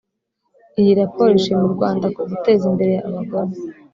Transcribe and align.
Iyi 0.79 0.91
raporo 0.99 1.31
ishima 1.39 1.61
u 1.67 1.73
Rwanda 1.75 2.05
ku 2.15 2.21
guteza 2.31 2.63
imbere 2.71 2.93
abagore 3.07 3.51